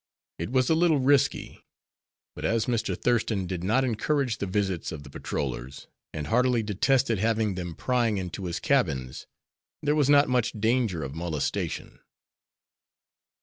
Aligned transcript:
It 0.39 0.51
was 0.51 0.67
a 0.67 0.73
little 0.73 0.97
risky, 0.97 1.63
but 2.35 2.43
as 2.43 2.65
Mr. 2.65 2.99
Thurston 2.99 3.45
did 3.45 3.63
not 3.63 3.83
encourage 3.83 4.39
the 4.39 4.47
visits 4.47 4.91
of 4.91 5.03
the 5.03 5.11
patrollers, 5.11 5.85
and 6.11 6.25
heartily 6.25 6.63
detested 6.63 7.19
having 7.19 7.53
them 7.53 7.75
prying 7.75 8.17
into 8.17 8.45
his 8.45 8.59
cabins, 8.59 9.27
there 9.83 9.93
was 9.93 10.09
not 10.09 10.27
much 10.27 10.53
danger 10.59 11.03
of 11.03 11.13
molestation. 11.13 11.99